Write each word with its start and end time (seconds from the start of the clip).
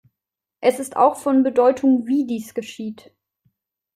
Es 0.61 0.79
ist 0.79 0.95
auch 0.95 1.15
von 1.15 1.43
Bedeutung, 1.43 2.07
wie 2.07 2.25
dies 2.25 2.55
geschieht. 2.55 3.13